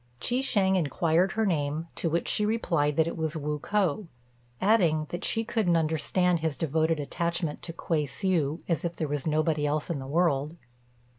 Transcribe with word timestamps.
Chi 0.19 0.37
shêng 0.41 0.75
inquired 0.77 1.33
her 1.33 1.45
name; 1.45 1.87
to 1.93 2.09
which 2.09 2.27
she 2.27 2.43
replied 2.43 2.95
that 2.97 3.05
it 3.05 3.15
was 3.15 3.35
Wu 3.37 3.59
k'o, 3.59 4.07
adding 4.59 5.05
that 5.09 5.23
she 5.23 5.43
couldn't 5.43 5.77
understand 5.77 6.39
his 6.39 6.57
devoted 6.57 6.99
attachment 6.99 7.61
to 7.61 7.71
Kuei 7.71 8.07
hsiu, 8.07 8.61
as 8.67 8.83
if 8.83 8.95
there 8.95 9.07
was 9.07 9.27
nobody 9.27 9.63
else 9.67 9.91
in 9.91 9.99
the 9.99 10.07
world. 10.07 10.57